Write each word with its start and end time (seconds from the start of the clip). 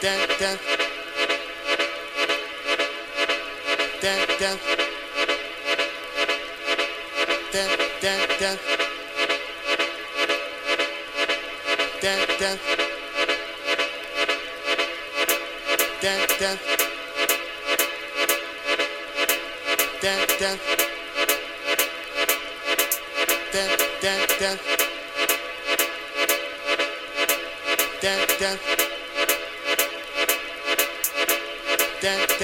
dun, 0.00 0.18
dun. 0.40 0.80
dance, 32.00 32.38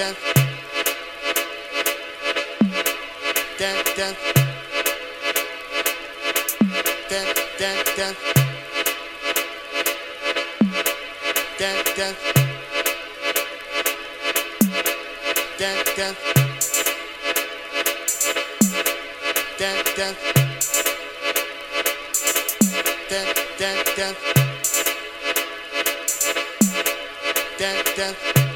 dance, 27.97 28.46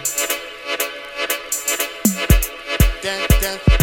dun, 3.02 3.20
dun. 3.42 3.82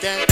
dance, 0.00 0.26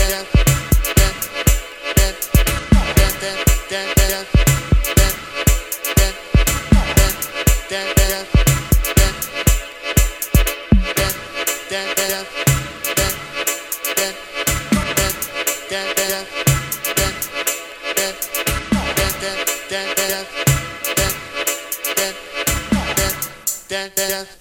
dance. 23.95 24.38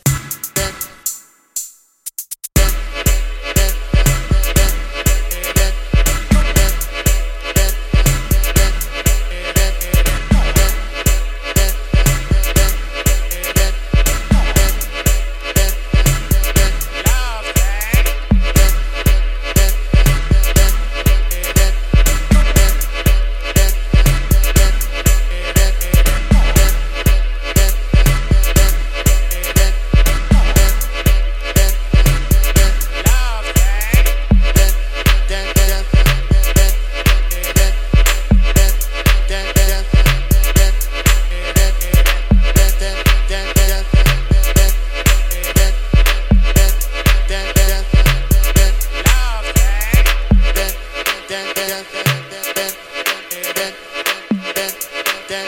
Love, 55.29 55.45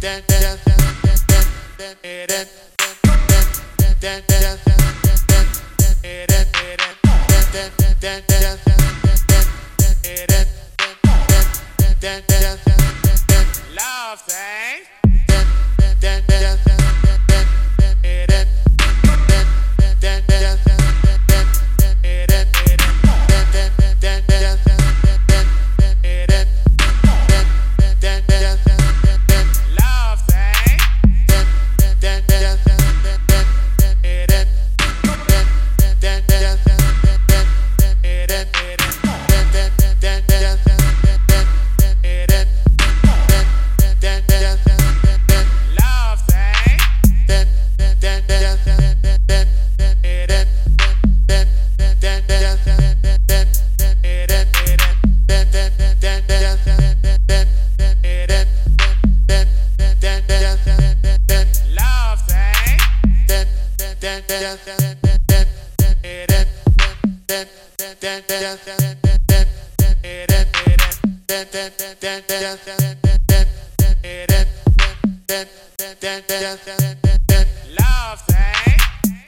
that. 0.00 0.49
Love 1.80 1.96
thing. 14.26 14.70
Love, 64.30 64.60